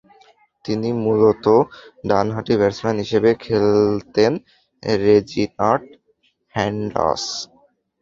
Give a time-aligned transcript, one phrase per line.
[0.65, 1.57] তিনি মূলতঃ
[2.09, 4.31] ডানহাতি ব্যাটসম্যান হিসেবে খেলতেন
[5.01, 5.85] রেজিনাল্ড
[6.55, 7.23] হ্যান্ডস।